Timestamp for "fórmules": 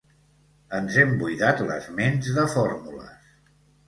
2.55-3.29